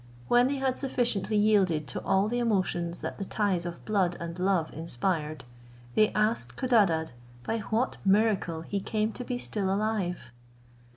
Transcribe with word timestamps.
When 0.29 0.47
they 0.47 0.55
had 0.55 0.79
sufficiently 0.79 1.37
yielded 1.37 1.85
to 1.89 2.01
all 2.03 2.27
the 2.27 2.39
emotions 2.39 3.01
that 3.01 3.19
the 3.19 3.23
ties 3.23 3.67
of 3.67 3.85
blood 3.85 4.17
and 4.19 4.39
love 4.39 4.73
inspired, 4.73 5.43
they 5.93 6.11
asked 6.13 6.55
Codadad 6.55 7.11
by 7.45 7.59
what 7.59 7.97
miracle 8.03 8.61
he 8.63 8.79
came 8.79 9.11
to 9.11 9.23
be 9.23 9.37
still 9.37 9.71
alive? 9.71 10.31